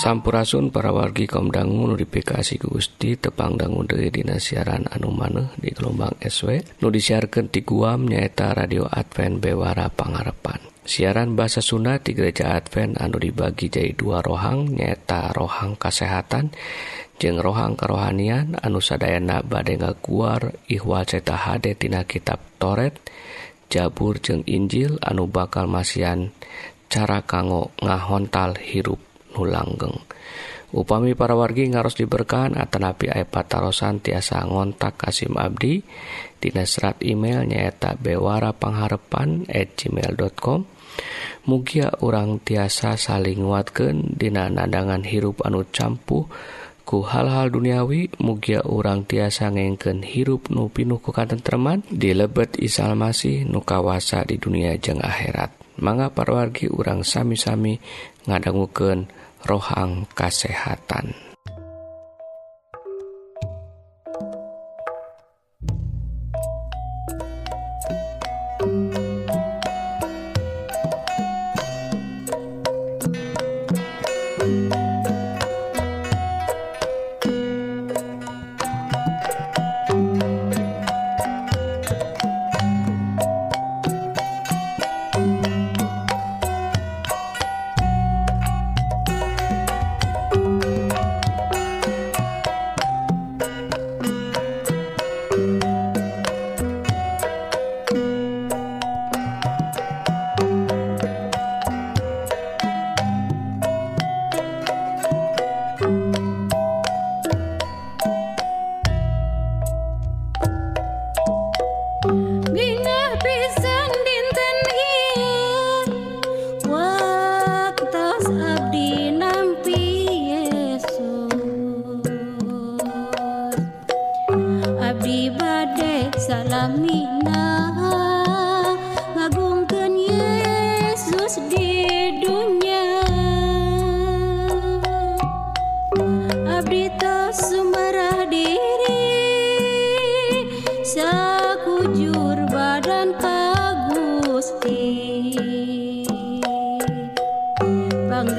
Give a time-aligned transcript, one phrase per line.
[0.00, 6.88] Sampurasun para wargi kaumdangu notifikasi Gusti tepangdangu dari dinasiaran anu maneh di gelombang SW nu
[6.88, 10.56] disiarkan di Guam nyaeta radio Advent Bewara Pangarepan
[10.88, 16.48] siaran bahasa Sunda di gereja Advent anu dibagi jadi dua rohang nyaeta rohang kesehatan
[17.20, 22.96] jeng rohang kerohanian anu sadayana badai ngaguar ihwal ceta hade tina kitab Toret
[23.68, 26.32] Jabur jeng Injil anu bakal masian
[26.88, 29.09] cara kanggo ngahontal hirup.
[29.36, 29.96] nu langgeng
[30.70, 35.82] upami para wargi ngaros diberkahan atanapi aya patarosan tiasa ngontak Kasim Abdi
[36.40, 40.80] Tina serat email nyaeta bewara pengharepan at gmail.com
[41.48, 46.28] Mugia orang tiasa saling nguatkan dina nadangan hirup anu campuh
[46.84, 52.98] ku hal-hal duniawi mugia orang tiasa ngengken hirup nu pinuh ku katentreman di lebet isal
[52.98, 55.54] masih nu kawasa di dunia jeng akhirat.
[55.80, 57.80] Mangga parwargi urang sami-sami
[58.28, 59.08] ngadangguken
[59.46, 61.29] roh angka sehatan.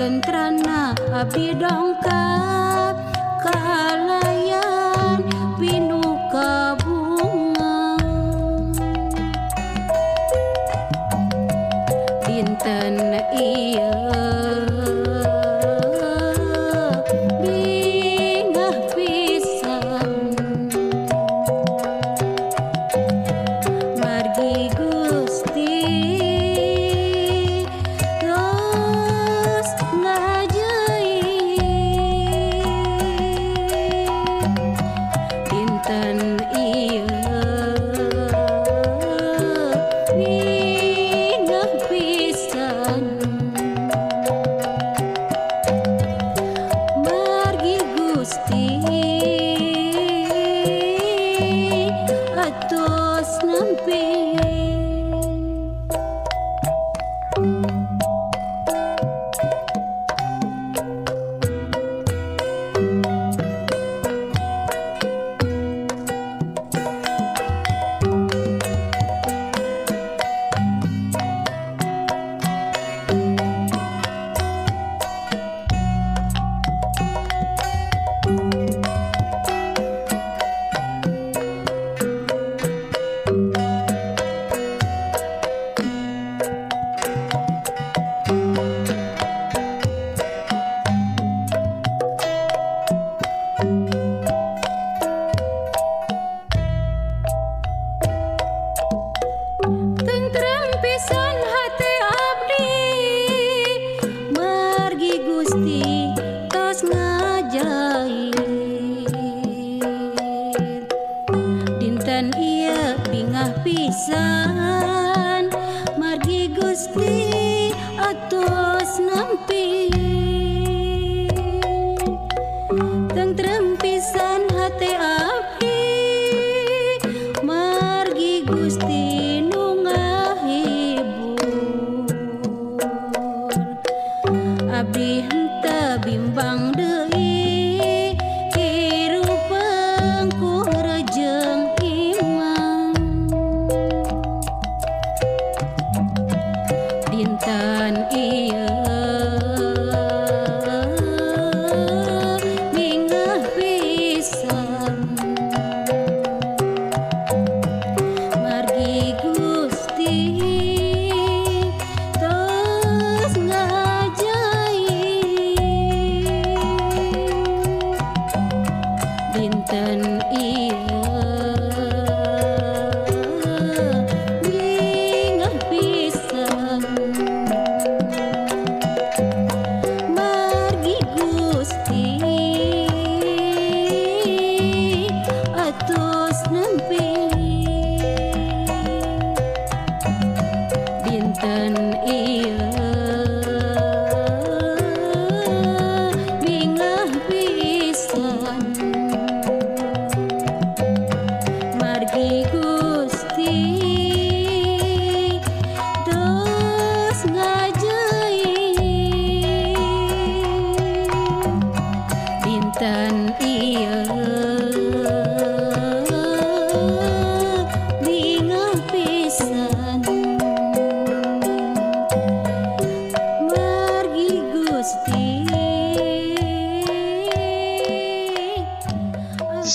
[0.02, 2.98] gentrana api dongkap
[3.46, 4.31] kalah
[52.46, 54.02] Atosnampi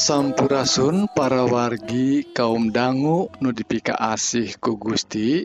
[0.06, 5.43] Sampurasun para wargi kaum dangu nudipika asih ku Gusti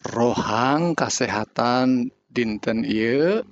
[0.00, 3.44] rohang kasehatan dinten Ieu.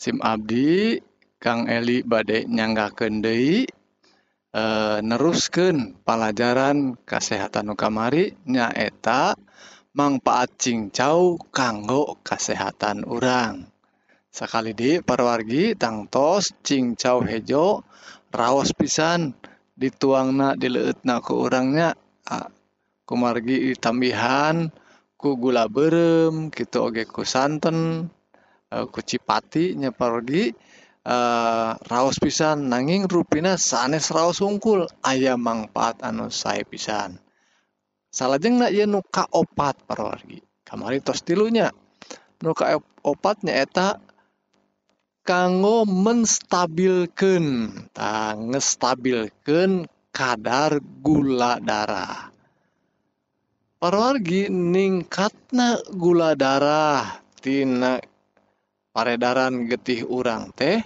[0.00, 0.96] SIM Abdi
[1.36, 3.64] Kang Eli badek nyangga Dei e,
[4.56, 9.36] eh, nerusken pelajaran kesehatan Nukamari nyaeta
[9.92, 13.68] manfaat cincau kanggo kesehatan urang.
[14.32, 17.84] Sakali di perwargi tangtos cincau hejo
[18.32, 19.43] raos pisan.
[19.74, 21.98] dituangna dileutna ke orangnya
[23.04, 24.72] kumargi tambihan
[25.20, 28.08] ku gula berem gitu oge ku santen
[28.68, 30.52] e, kucipati nya pargi
[31.04, 31.16] e,
[31.88, 32.68] raos pisan.
[32.68, 37.20] Nanging rupina sanes raos sungkul ayam manfaat anu saya pisan.
[38.12, 40.40] Salahjeng nuka opat parwargi.
[40.64, 41.68] Kamari tos tilunya
[42.40, 44.00] nuka opatnya eta
[45.24, 47.44] kanggo menstabilkan
[47.96, 52.28] tah ngestabilkan kadar gula darah.
[53.80, 57.96] Parwargi ningkatna gula darah tina
[58.92, 60.84] paredaran getih urang teh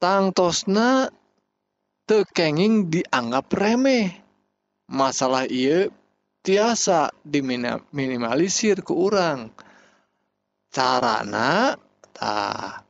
[0.00, 1.12] tangtosna
[2.08, 4.16] tekenging dianggap remeh.
[4.88, 5.92] Masalah ieu
[6.40, 9.52] tiasa diminimalisir ke urang.
[10.70, 11.74] Carana
[12.14, 12.85] tah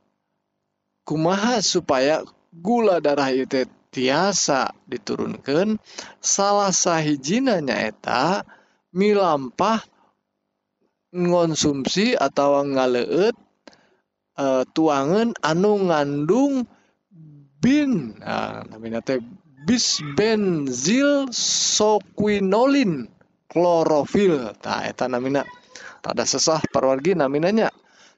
[1.06, 3.64] kumaha supaya gula darah itu
[3.94, 5.79] tiasa diturunkan?
[6.19, 7.62] Salah sahijina
[8.91, 9.81] milampah
[11.14, 13.37] ngonsumsi atau ngaleut
[14.37, 16.67] e, tuangan anu ngandung
[17.62, 19.23] bin nah, namanya teh
[19.64, 23.08] bisbenzil soquinolin
[23.49, 24.53] klorofil.
[24.61, 25.47] Nah eta namina.
[26.06, 27.67] Ada sesah parwargi naminanya.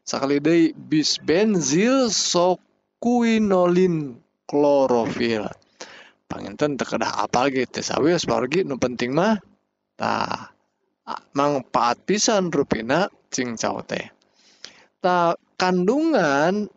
[0.04, 2.67] Sakali deui bisbenzil sok
[2.98, 5.46] kuinolin klorofil
[6.28, 9.40] panginten terkedah apa gitu sawwi pargi nu penting mah
[9.96, 10.58] tah
[11.32, 14.12] manfaat pisan rupina cingcau teh.
[15.00, 16.68] Ta kandungan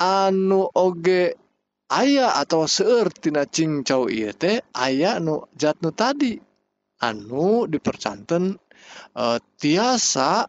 [0.00, 1.36] anu oge
[1.92, 6.38] ayah atau seertina cingcau ieu teh aya nu jatnu tadi.
[7.02, 8.54] Anu dipercanten
[9.10, 9.24] e,
[9.58, 10.46] tiasa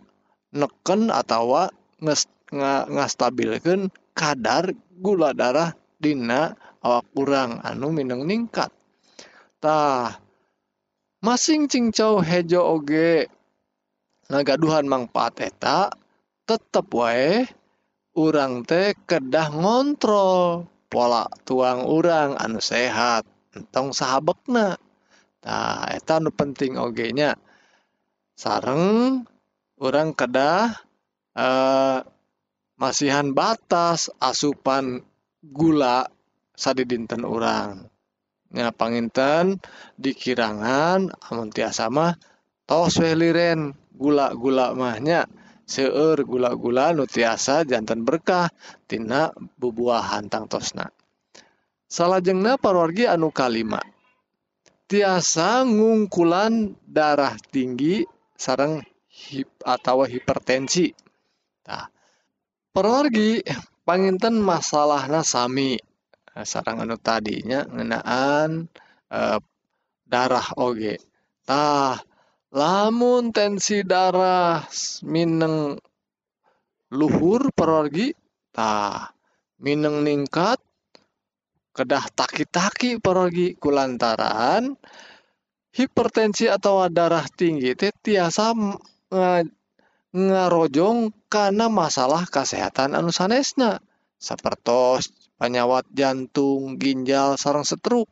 [0.54, 1.66] neken atau
[1.98, 2.30] nges,
[2.94, 6.54] ngastabilkan kadar gula darah Dina
[6.86, 10.20] awak kurang anu Mineng ningkattah
[11.24, 13.32] masing cincau hejo oge
[14.28, 15.88] nagaduhan manfaat eta
[16.44, 17.48] tetap wae
[18.20, 23.24] urang teh kedah ngontrol pola tuang orang anu sehat
[23.56, 24.76] entong sahabatna
[25.44, 27.40] nah eta anu penting ogenya
[28.36, 29.24] sareng
[29.80, 30.76] orang kedah
[31.40, 32.13] eh
[32.78, 35.02] masihan batas asupan
[35.44, 36.08] gula
[36.54, 37.94] sadi dinten orang
[38.54, 39.58] nya panginten
[39.98, 42.14] dikirangan amun tiasa mah
[42.70, 43.74] tos liren.
[43.94, 45.30] Gula-gula mahnya
[45.70, 48.50] seueur gula-gula nu tiasa jantan berkah
[48.90, 49.30] tina
[49.62, 50.90] bubuahan tang tosna.
[51.86, 53.78] Salajengna parwargi anu kalima.
[54.90, 58.02] Tiasa ngungkulan darah tinggi
[58.34, 60.90] sarang hip atau hipertensi.
[61.70, 61.86] Nah
[62.74, 63.46] perwargi
[63.86, 65.78] panginten masalah nasami
[66.34, 68.66] eh, sarang anu tadinya ngenaan
[69.14, 69.40] eh,
[70.10, 70.98] darah oge.
[71.46, 72.02] Tah
[72.50, 74.66] lamun tensi darah
[75.06, 75.78] mineng
[76.94, 78.14] luhur perwargi
[78.54, 79.10] tah
[79.62, 80.62] mineng ningkat
[81.74, 84.78] kedah taki-taki perwargi kulantaran
[85.74, 88.54] hipertensi atau darah tinggi teh tiasa
[90.14, 93.82] ngarojong karena masalah kesehatan anu sanesna
[94.22, 95.10] sepertos
[95.42, 98.08] penyawat jantung ginjal sarang setruk.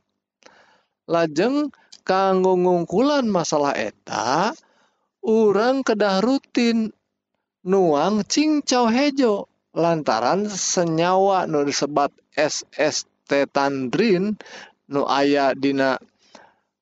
[1.07, 1.69] Lajeng
[2.01, 4.51] kanggo ngungkulan masalah eta
[5.21, 6.89] urang kedah rutin
[7.61, 9.45] nuang cincau hejo
[9.77, 14.35] lantaran senyawa nu disebat SST tandrin
[14.91, 16.01] nu aya dina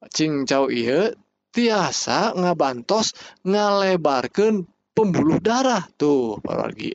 [0.09, 1.13] cincau ieu
[1.51, 4.65] tiasa ngabantos ngalebarkan
[4.99, 5.87] pembuluh darah.
[5.95, 6.91] Tuh lagi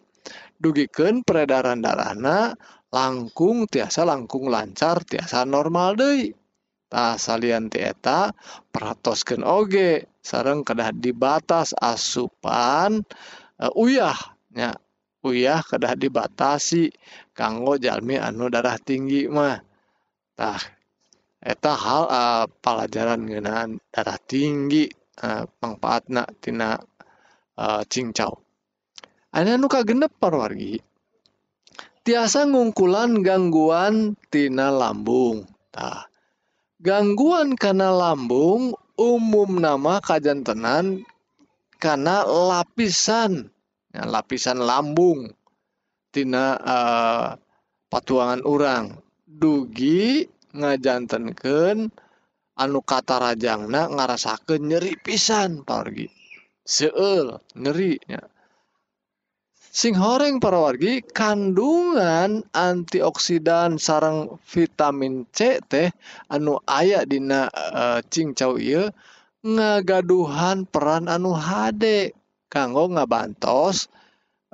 [0.61, 2.53] dugikan peredaran darahna
[2.93, 6.29] langkung tiasa langkung lancar tiasa normal deh.
[6.93, 8.37] Tak salian tieta
[8.69, 10.13] peratoskan oge.
[10.21, 13.05] Sarang kedah dibatas asupan
[13.61, 14.77] uh, uyahnya
[15.25, 16.93] uyah kedah dibatasi
[17.37, 19.61] kanggo jalmi anu darah tinggi mah.
[20.37, 20.61] Tah
[21.45, 24.89] eta hal uh, pelajaran ngeunaan darah tinggi
[25.21, 26.81] uh, manfaatna tina
[27.59, 28.43] Cingcau.
[29.35, 30.79] Anya nuka genep parwargi.
[32.05, 35.47] Tiasa ngungkulan gangguan tina lambung.
[35.73, 36.07] Tah.
[36.79, 41.03] Gangguan karena lambung umum nama kajantenan
[41.83, 43.51] karena lapisan
[43.91, 45.35] ya, lapisan lambung
[46.15, 47.27] tina uh,
[47.91, 48.95] patuangan orang
[49.27, 51.91] dugi ngajantenken
[52.55, 56.07] anu kata rajangna ngarasaken nyeri pisan pargi
[56.65, 58.25] seueur ngerinya
[59.75, 65.91] sing horeng para wargi kandungan antioksidan sarang vitamin C teh
[66.31, 68.89] anu aya dina uh, cingcau ieu
[69.45, 72.15] ngagaduhan peran anu HD
[72.47, 73.91] kanggo ngabantos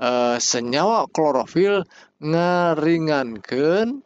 [0.00, 1.85] uh, senyawa klorofil
[2.19, 4.00] ngeringankeun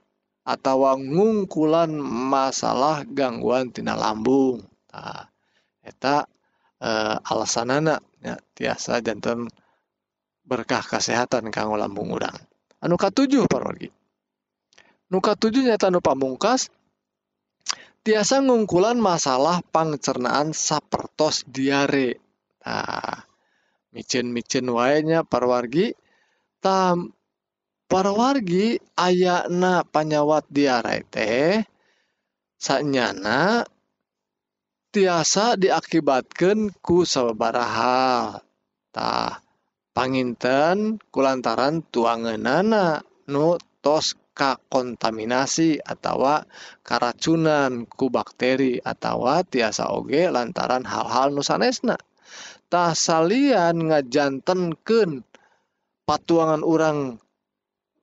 [0.45, 4.61] atau ngungkulan masalah gangguan tina lambung.
[4.93, 5.25] Nah,
[5.81, 6.29] eta
[6.85, 9.49] uh, alasanana ya, tiasa jantan
[10.45, 12.37] berkah kesehatan kanggo lambung urang
[12.85, 13.88] anu katujuh parwargi
[15.09, 16.69] nu katujuh nyata nu pamungkas
[18.05, 22.21] tiasa ngungkulan masalah pangcernaan sapertos diare.
[22.61, 23.25] Nah
[23.95, 25.95] micin-micin waenya parwargi
[26.59, 27.14] tam
[27.87, 31.62] parwargi ayakna panyawat diare teh
[32.59, 33.62] sanyana
[34.95, 38.39] tiasa diakibatkan ku sababaraha.
[38.39, 38.45] Hal
[38.95, 39.43] tah
[39.91, 44.15] panginten kulantaran tuanganana nu tos
[44.71, 46.43] kontaminasi atau
[46.83, 51.95] karacunan ku bakteri atau tiasa oge lantaran hal-hal nusanesna
[52.67, 55.23] tah salian ngajantenkeun
[56.03, 56.99] patuangan orang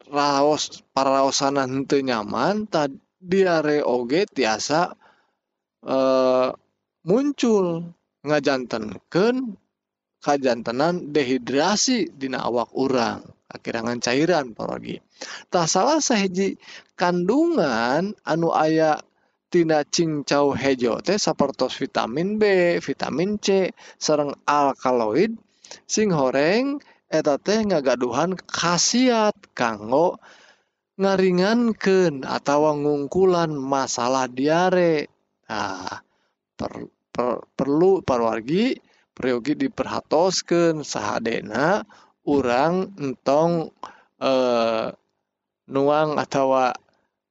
[0.07, 2.87] raos paraosana henteu nyaman tah
[3.19, 4.95] diare oge tiasa
[5.83, 6.49] eh,
[7.01, 9.57] muncul ngajantanken
[10.21, 16.61] kajjantenan dehidrasi dina awak urang akhirngan cairan porogitah salah sahji
[16.93, 19.01] kandungan anu aya
[19.51, 22.43] tina cincau hejo teh saportos vitamin B
[22.79, 25.35] vitamin C serrang alkaloid
[25.89, 26.79] sing horeng
[27.11, 30.21] eta teh ngagaduhan khasiat kanggo
[31.01, 35.09] ngaringanken atau ngungkulan masalah diare.
[35.49, 36.10] Nah
[36.61, 36.73] per,
[37.09, 38.77] per, perlu parwargi
[39.17, 41.81] peryogi diperhatoskan sahadena
[42.29, 43.73] urang entong
[44.21, 44.87] eh,
[45.73, 46.69] nuang atau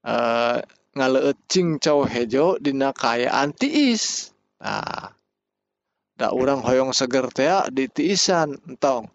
[0.02, 0.58] eh,
[0.90, 4.34] ngaleut cingcau hejo dina kayaan tiis.
[4.58, 5.14] Nah
[6.18, 9.08] da urang hoyong seger teh di tiisan entong.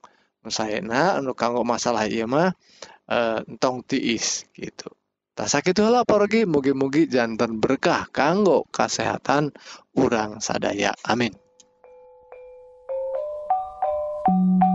[0.46, 2.54] Sayana anu kanggo masalah ieu mah
[3.10, 4.90] eh, entong tiis gitu.
[5.36, 9.52] Tak sakit lah porgi mugi-mugi jantan berkah kanggo kesehatan
[10.00, 10.96] urang sadaya.
[11.04, 11.36] Amin.
[14.26, 14.75] thank you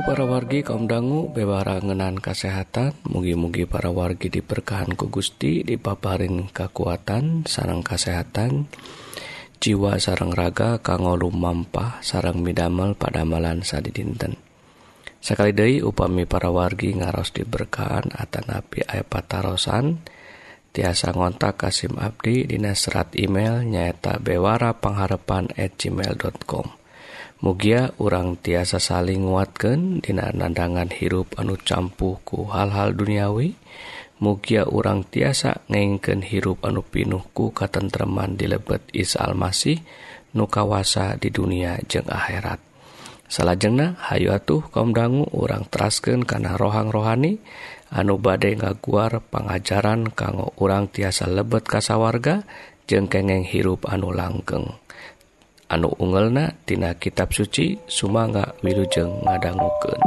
[0.00, 7.44] para wargi kaum dangu bewara ngenan kesehatan mugi-mugi para wargi diberkahan ku Gusti dipaparin kekuatan
[7.44, 8.64] sarang kesehatan
[9.60, 14.40] jiwa sarang raga kanggo lumampah sarang midamel pada malan sadi dinten
[15.20, 20.00] sekali deui upami para wargi ngaros diberkahan atanapi aya patarosan.
[20.70, 26.79] Tiasa ngontak Kasim Abdi dina serat email nyaeta bewara pangharepan at gmail.com
[27.40, 33.56] Mugia orang tiasa saling nguatkan dina nandangan hirup anu campuhku hal-hal duniawi
[34.20, 39.80] Mugia orang tiasa ngengken hirup anu pinuhku katentreman di lebet Isa Almasih
[40.36, 42.60] nukawasa di dunia jeng akhirat
[43.32, 47.40] salahjengna Hayu atuh kaum dangu orang terasken karena rohang rohani
[47.88, 52.44] anu badai ngaguar pengajaran kanggo orang tiasa lebet kasawarga
[52.84, 54.76] jeng kengeng hirup anu langgeng.
[55.70, 59.98] anu ungelna tina kitab suci Sumanga Wilujeng ngadangguken.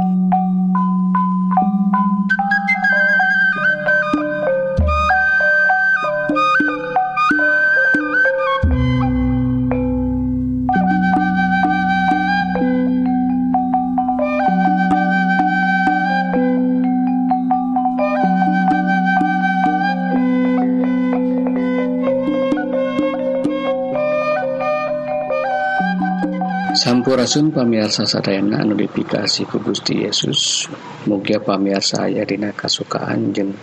[26.74, 30.66] Sampurasun pamiarsa sarayana anu dipikasi ku Gusti Yesus.
[31.06, 33.54] Mugia pamiarsa aya dina kasukaan jeung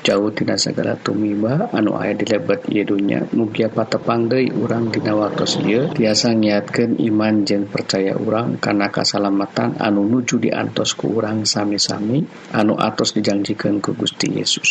[0.00, 5.92] jauh tina segala tumiba anu aya di lebat yedunya mugia patepangdei urang dina waktu ieu.
[5.92, 12.24] Tiasa nyiatkeun iman jeung percaya urang karena kasalamatan anu nuju diantos ku urang sami-sami
[12.56, 14.70] anu atos dijanjikan ku Gusti Yesus.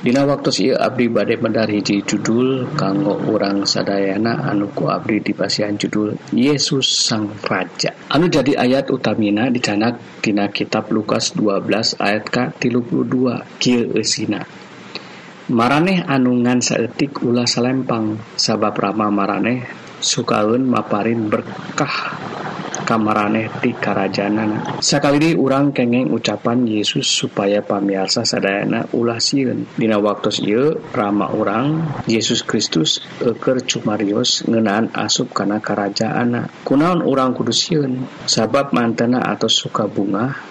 [0.00, 5.76] Dina waktu si Abdi badai mendari di judul kanggo orang sadayana anuku Abdi di pasian
[5.76, 7.92] judul Yesus sang Raja.
[8.08, 14.40] Anu jadi ayat utamina dicanak Dina kitab Lukas 12 ayat K 32 Kieu eusina.
[15.52, 19.68] Maraneh anungan saetik ulah salempang sabab rama maraneh
[20.00, 22.16] sukaun maparin berkah
[22.90, 30.02] kamaraneh di kerajaanana sakali ini urang kengeng ucapan Yesus supaya pamiarsa sadayana ulah siun dina
[30.02, 37.54] waktu ieu rama urang Yesus Kristus eker cumarios ngenaan asup karena kerajaana kunaon urang kudu
[37.54, 40.49] siun sabab mantena atau suka bunga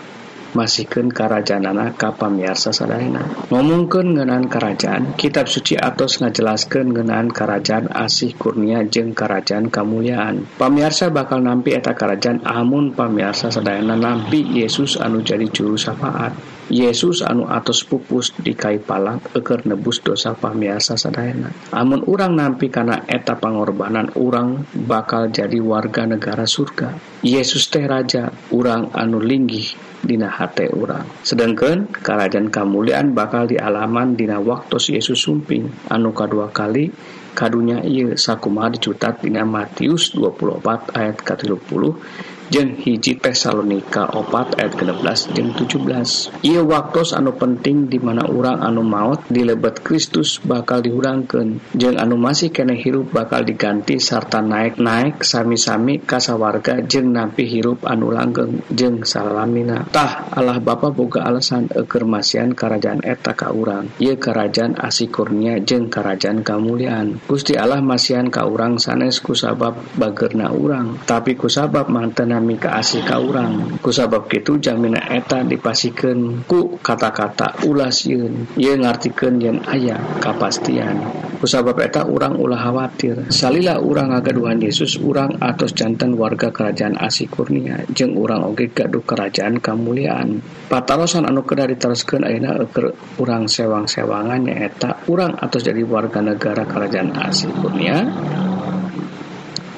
[0.57, 8.85] masihkan kerajaanana kapamiarsa sadayana ngomongkan ngenaan kerajaan kitab suci atos ngajelaskan ngenaan kerajaan asih kurnia
[8.88, 10.45] jeng kerajaan kemuliaan.
[10.59, 16.35] Pamiarsa bakal nampi eta kerajaan amun pamiarsa sadayana nampi Yesus anu jadi juru syafaat.
[16.69, 22.69] Yesus anu atos pupus di kai palang eker nebus dosa pamiarsa sadayana amun urang nampi
[22.69, 26.95] karena eta pengorbanan urang bakal jadi warga negara surga.
[27.25, 31.05] Yesus teh raja urang anu linggih dina hate urang.
[31.21, 35.91] Sedangkan kerajaan kemuliaan bakal di alaman dina waktu Yesus sumping.
[35.91, 36.91] Anu kedua kali
[37.38, 44.73] kadunya ia sakumaha dicutat dina Matius 24 ayat ke 30 jeung hiji Tesalonika opat ayat
[44.77, 50.81] 11 jeung 17 ia waktu anu penting dimana orang anu maut di lebat Kristus bakal
[50.81, 57.85] dihurangkan jeung anu masih kene hirup bakal diganti sarta naik-naik sami-sami kasawarga jeung nampi hirup
[57.85, 63.91] anu langgeng jeung salaminatah Allah Bapa boga alasan ekermasian kerajaan eta ka urang.
[64.01, 70.99] Ia kerajaan asikurnia jeung kerajaan kemuliaan Gusti Allah masihan ka urang sanes kusabab bagerna urang.
[71.05, 73.84] Tapi kusabab mantena ngalami keasi ka urang.
[73.84, 81.04] Ku sabab gitu jamina eta dipasikan ku kata-kata ulas yun ye ngartikan yang ayah kepastian
[81.43, 83.28] ku sabab eta urang ulah khawatir.
[83.28, 89.04] Salilah urang agaduhan Yesus urang atos jantan warga kerajaan Asi Kurnia jeng urang oge gaduh
[89.04, 90.39] kerajaan kemuliaan
[90.71, 97.12] patarosan anu kena diteruskan akhirnya eker urang sewang-sewangannya eta urang atos jadi warga negara kerajaan
[97.19, 98.08] Asi Kurnia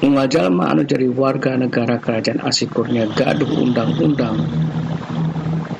[0.02, 4.34] Mungajallma anu jadi warga negara kerajaan asikurnya gaduh undang-undang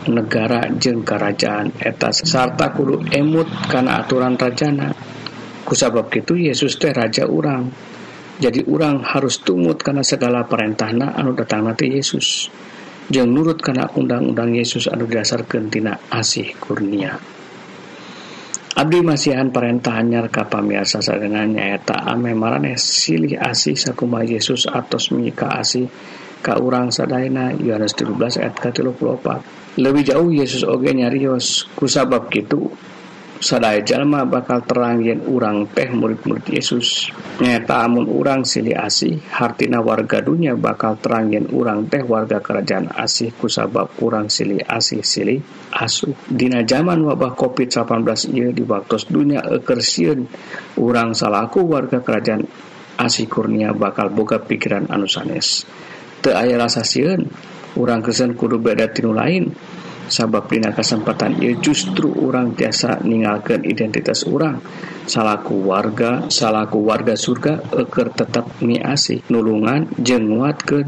[0.07, 2.23] negara jeng kerajaan etas.
[2.23, 4.95] Sarta kudu emut karena aturan rajana.
[5.67, 7.67] Kusabab gitu Yesus teh raja orang
[8.39, 12.47] jadi orang harus tumut karena segala perintahna anu datang nanti Yesus.
[13.11, 17.42] Jeng nurut karena undang-undang Yesus anu dasar gentina asih kurnia
[18.73, 25.61] Abdi masihan perintahnya ka pamiasa sadengan nyaeta ame marane silih asih sakumaha Yesus atos menyika
[25.61, 25.93] asih
[26.41, 32.73] ka urang sadaina Yohanes 17 ayat 34 lebih jauh Yesus oge nyarios kusabab gitu
[33.43, 37.11] sadaya jalma bakal terang yen urang teh murid-murid Yesus.
[37.43, 42.95] Nyata amun urang silih asih hartina warga dunia bakal terang yen urang teh warga kerajaan
[42.95, 45.43] asih kusabab kurang silih asih silih
[45.75, 46.15] asuh.
[46.31, 50.19] Dina zaman wabah covid 19 ia di waktu dunia ekersiun
[50.79, 52.47] urang salaku warga kerajaan
[53.03, 55.67] asih kurnia bakal boga pikiran anu sanes.
[56.23, 57.27] Teu aya rasa sieun
[57.75, 59.51] urang Kristen kudu beda tinu lain.
[60.13, 64.61] sabab Dina kesempatan ia justru orang tiasa meninggalkan identitas orang.
[65.09, 70.85] Salahku warga salahku warga surga eker tetap niasi nulungan jenguat ke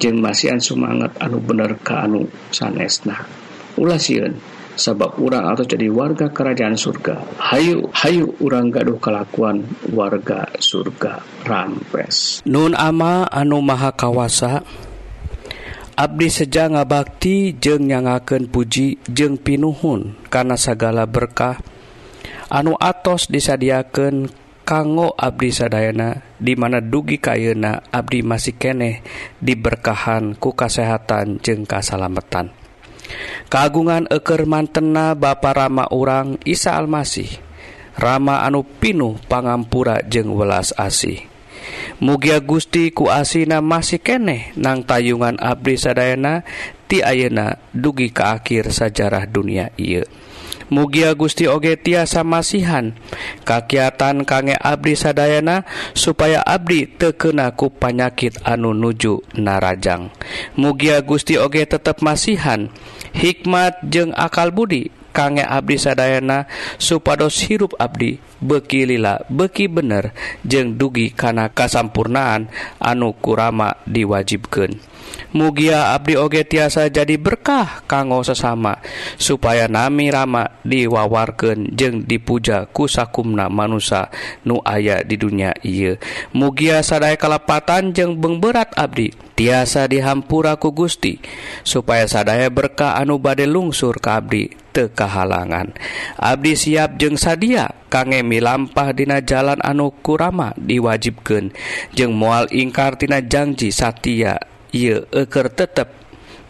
[0.00, 3.28] jeng masihan semangat anu bener ka anu sanesna.
[3.76, 4.34] Ulah sieun
[4.72, 12.40] sabab orang atau jadi warga kerajaan surga Hayu Hayu orang gaduh kelakuan warga surga rampes.
[12.48, 14.64] Nun ama anu maha kawasa
[15.92, 21.60] Abdi Seja ngabakti jeung nyangaken puji jeung pinuhun kana sagala berkah.
[22.52, 24.28] Anu atos disadiaken
[24.62, 29.00] kanggo Abdi Sadayana dimana dugi kayuna Abdi masih keneh
[29.40, 32.52] diberkahan ku kasehatan jeung kasalametan
[33.48, 37.28] kagungan eker mantena ba Rama urang Isa Almasih
[37.96, 41.31] Rama anu pinuh pangampura jeung welas asih.
[42.02, 46.42] mugia Gusti ku asina masih keneh nang tayungan Abdi Sadayana
[46.90, 50.04] ti Ayeuna dugi ka akhir sajarah dunia ieu.
[50.72, 52.96] Mugia Gusti Oge tiasa masihan
[53.44, 60.08] kakiatan kangge Abdi Sadayana supaya Abdi tekenaku panyakit anu nuju narajang.
[60.56, 62.72] Mugia Gusti Oge tetap masihan
[63.12, 66.48] hikmat jeung akal Budi kangge abdi sadayana
[66.80, 68.18] supados hirup abdi.
[68.42, 70.10] Beki lila beki bener
[70.42, 72.50] jeung dugi kana kasampurnaan
[72.82, 74.91] anu kurama diwajibkeun.
[75.34, 78.78] mugia Abdi oge tiasa jadi berkah kanggo sesama
[79.16, 84.12] supaya nami rama diwawarken jeung dipuja kusakumna manusia
[84.46, 85.96] nu aya di dunia ia
[86.32, 89.32] mugia sadai kalepatan jeung bengberat Abdi.
[89.32, 91.16] Tiasa dihampuraku Gusti
[91.64, 94.44] supaya sadaya berkah anu bade lungsur ke Abdi
[94.76, 95.72] tekahalangan
[96.20, 101.56] Abdi siap jeung sadia kangemi lampah dina jalan anu kurama diwajibken
[101.96, 104.36] jeung mual ingkartinajangji Satya
[104.72, 106.02] ieu eker tetap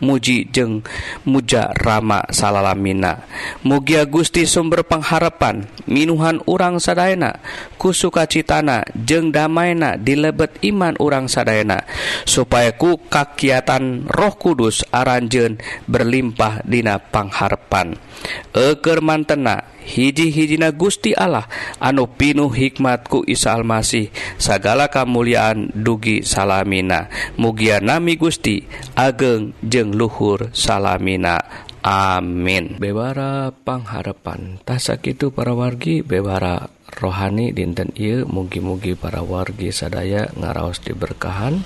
[0.03, 0.83] muji jeung
[1.23, 3.23] muja Rama salalamina.
[3.63, 7.39] Mugia Gusti sumber pengharapan minuhan urang sadayana
[7.79, 11.87] ku sukacitana jeung damaina dilebet iman urang sadayana
[12.27, 17.95] supaya ku kakiatan Roh Kudus aranjen berlimpah dina pangharpan
[18.51, 21.51] eker mantena hiji-hijina Gusti Allah
[21.83, 27.11] anu pinuh hikmatku Isa Almasih sagala kemuliaan dugi salamina.
[27.37, 28.65] Mugia nami Gusti
[28.95, 31.43] ageng jeng luhur salamina.
[31.83, 32.79] Amin.
[32.79, 40.79] Bewara pangharapan tasak itu para wargi bewara rohani dinten ieu mugi-mugi para wargi sadaya ngaraos
[40.79, 41.59] diberkahan.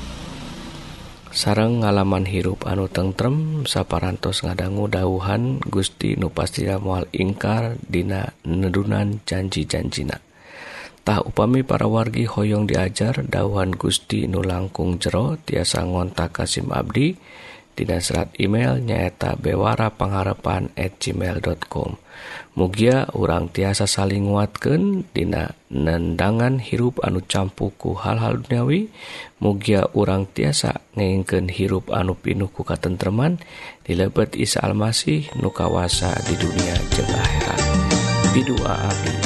[1.36, 9.20] sarang ngalaman hirup anu tengrem saparantos ngadanggu dauhan Gusti nu pasti mual ingkar dina nedunan
[9.28, 17.12] janji-janjinatah upami para wargi hoyong diajar dauhan Gusti nu langkung jero tiasa ngontak Kasim Abdi
[17.76, 22.05] Dina serat email nyaeta bewara pengharapan@gmail.com
[22.56, 28.88] mugia urang tiasa saling nguatkan Dina nendangan hirup anu campuku hal-hal duniawi
[29.44, 33.36] mugia urang tiasa ngeken hirup anu pinuku katentreman
[33.84, 37.60] dilebet Isa Almasih nukawasa di dunia jengah akhirat.
[38.32, 39.25] Di dua api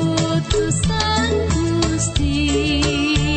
[0.00, 1.30] utusan
[1.82, 3.31] Gusti.